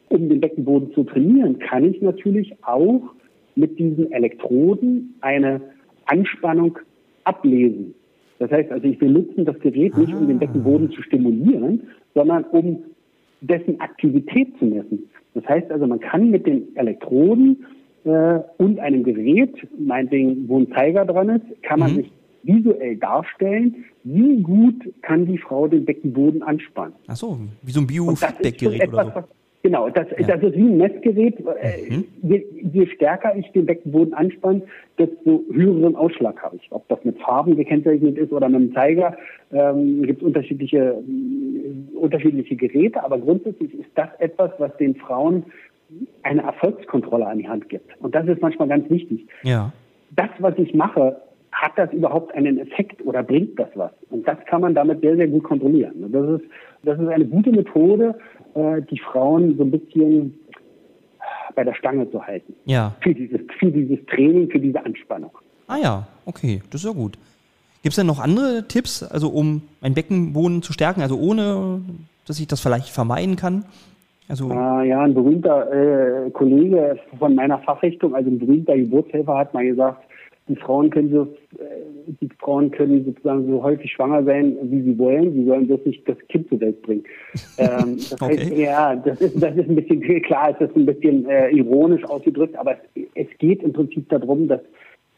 [0.10, 3.02] um den Beckenboden zu trainieren, kann ich natürlich auch
[3.56, 5.62] mit diesen Elektroden eine
[6.06, 6.80] Anspannung
[7.26, 7.96] ablesen.
[8.40, 12.84] Das heißt also, ich benutze das Gerät nicht, um den Beckenboden zu stimulieren, sondern um
[13.42, 15.10] dessen Aktivität zu messen.
[15.34, 17.66] Das heißt also, man kann mit den Elektroden
[18.06, 21.96] äh, und einem Gerät, meinetwegen, wo ein Zeiger dran ist, kann man mhm.
[21.98, 22.12] sich
[22.44, 26.94] visuell darstellen, wie gut kann die Frau den Beckenboden anspannen.
[27.08, 29.36] Ach so, wie so ein Biofeedback-Gerät oder so.
[29.65, 30.28] Genau, das, ja.
[30.28, 31.39] das ist wie ein Messgerät.
[31.39, 32.06] Äh, mhm.
[32.22, 34.62] Je, je, stärker ich den Beckenboden anspanne,
[35.00, 36.68] desto höheren Ausschlag habe ich.
[36.70, 39.18] Ob das mit Farben gekennzeichnet ist oder mit einem Zeiger,
[39.52, 43.04] ähm, gibt es unterschiedliche, äh, unterschiedliche Geräte.
[43.04, 45.46] Aber grundsätzlich ist das etwas, was den Frauen
[46.24, 47.89] eine Erfolgskontrolle an die Hand gibt.
[48.02, 49.28] Und das ist manchmal ganz wichtig.
[49.43, 49.71] Ja.
[50.12, 51.21] Das, was ich mache,
[51.52, 53.91] hat das überhaupt einen Effekt oder bringt das was?
[54.10, 56.12] Und das kann man damit sehr, sehr gut kontrollieren.
[56.12, 56.50] Das ist,
[56.84, 58.15] das ist eine gute Methode,
[58.56, 60.38] äh, die Frauen so ein bisschen
[61.56, 62.54] bei der Stange zu halten.
[62.65, 62.95] Ja.
[63.02, 65.32] Für dieses, für dieses Training, für diese Anspannung.
[65.67, 67.17] Ah ja, okay, das ist ja gut.
[67.82, 71.82] Gibt es denn noch andere Tipps, also um ein Beckenboden zu stärken, also ohne,
[72.28, 73.63] dass ich das vielleicht vermeiden kann?
[74.28, 79.54] Also ah, ja, ein berühmter äh, Kollege von meiner Fachrichtung, also ein berühmter Geburtshelfer, hat
[79.54, 80.04] mal gesagt,
[80.48, 81.24] die Frauen können so,
[81.60, 81.66] äh,
[82.22, 85.34] die Frauen können sozusagen so häufig schwanger sein, wie sie wollen.
[85.34, 87.04] Sie sollen bloß nicht das Kind zur Welt bringen.
[87.58, 88.38] ähm, das okay.
[88.38, 92.04] heißt, ja, das ist, das ist ein bisschen, klar ist das ein bisschen äh, ironisch
[92.06, 92.80] ausgedrückt, aber es,
[93.16, 94.62] es geht im Prinzip darum, dass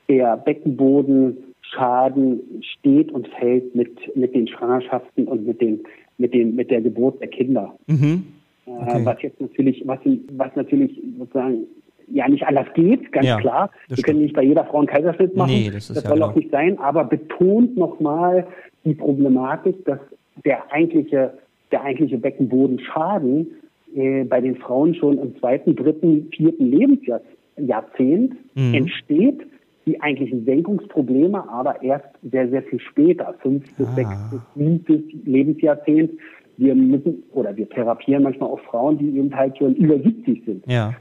[0.07, 5.81] der Beckenbodenschaden steht und fällt mit, mit den Schwangerschaften und mit den,
[6.17, 7.75] mit den, mit der Geburt der Kinder.
[7.87, 8.23] Mhm.
[8.67, 9.05] Äh, okay.
[9.05, 9.99] Was jetzt natürlich, was,
[10.33, 11.63] was natürlich sozusagen
[12.07, 13.71] ja nicht anders geht, ganz ja, klar.
[13.89, 15.51] Wir können nicht bei jeder Frau einen Kaiserschnitt machen.
[15.51, 18.47] Nee, das, das soll auch nicht sein, aber betont nochmal
[18.85, 19.99] die Problematik, dass
[20.45, 21.33] der eigentliche,
[21.71, 23.47] der eigentliche Beckenbodenschaden
[23.95, 28.73] äh, bei den Frauen schon im zweiten, dritten, vierten Lebensjahrzehnt mhm.
[28.73, 29.41] entsteht.
[29.85, 33.95] Die eigentlichen Senkungsprobleme aber erst sehr, sehr viel später, fünf bis ah.
[33.95, 36.11] sechs bis siebtes Lebensjahrzehnt.
[36.57, 40.65] Wir müssen oder wir therapieren manchmal auch Frauen, die eben halt schon über 70 sind.
[40.67, 40.93] Ja.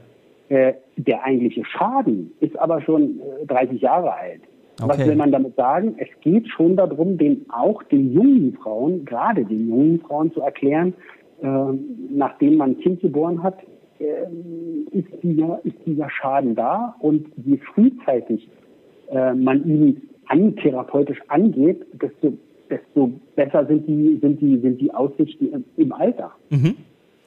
[0.49, 4.41] Äh, der eigentliche Schaden ist aber schon äh, 30 Jahre alt.
[4.79, 4.89] Okay.
[4.89, 5.95] Was will man damit sagen?
[5.97, 10.93] Es geht schon darum, den auch den jungen Frauen, gerade den jungen Frauen zu erklären,
[11.41, 11.47] äh,
[12.09, 13.57] nachdem man ein Kind geboren hat,
[13.99, 14.05] äh,
[14.91, 18.47] ist, dieser, ist dieser Schaden da und je frühzeitig
[19.09, 22.33] äh, man ihn an, therapeutisch angeht, desto,
[22.69, 26.31] desto besser sind die, sind die, sind die Aussichten im, Alter.
[26.49, 26.75] Mhm.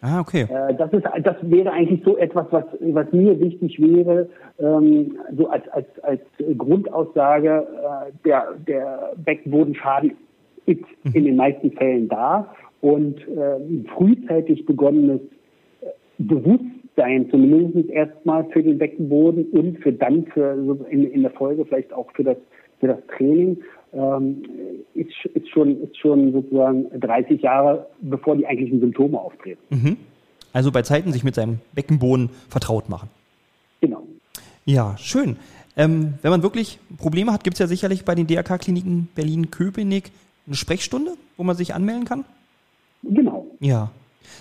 [0.03, 0.47] Ah, okay.
[0.51, 5.49] Äh, das, ist, das wäre eigentlich so etwas, was, was mir wichtig wäre, ähm, so
[5.49, 6.21] als, als, als
[6.57, 10.13] Grundaussage, äh, der, der Beckenbodenschaden
[10.67, 11.13] ist mhm.
[11.13, 15.21] in den meisten Fällen da und äh, frühzeitig begonnenes
[15.83, 15.87] äh,
[16.19, 20.55] Bewusstsein, zumindest erstmal für den Beckenboden und für dann für
[20.89, 22.37] in, in der Folge vielleicht auch für das,
[22.79, 23.59] für das Training,
[23.93, 24.43] ähm,
[24.95, 29.61] ist, ist, schon, ist schon sozusagen 30 Jahre, bevor die eigentlichen Symptome auftreten.
[29.71, 29.97] Mhm.
[30.53, 33.09] Also bei Zeiten sich mit seinem Beckenboden vertraut machen.
[33.81, 34.03] Genau.
[34.65, 35.37] Ja, schön.
[35.77, 40.11] Ähm, wenn man wirklich Probleme hat, gibt es ja sicherlich bei den DRK-Kliniken Berlin-Köpenick
[40.47, 42.25] eine Sprechstunde, wo man sich anmelden kann?
[43.03, 43.47] Genau.
[43.61, 43.91] Ja,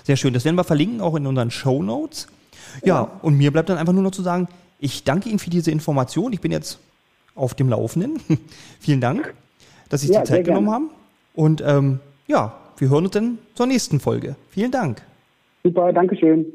[0.03, 0.33] sehr schön.
[0.33, 2.27] Das werden wir verlinken, auch in unseren Show Notes.
[2.83, 4.47] Ja, ja, und mir bleibt dann einfach nur noch zu sagen,
[4.79, 6.33] ich danke Ihnen für diese Information.
[6.33, 6.79] Ich bin jetzt
[7.39, 8.19] auf dem Laufenden.
[8.79, 9.33] Vielen Dank,
[9.89, 10.89] dass Sie ja, die Zeit genommen haben.
[11.33, 14.35] Und ähm, ja, wir hören uns dann zur nächsten Folge.
[14.49, 15.01] Vielen Dank.
[15.63, 16.45] Super, Dankeschön.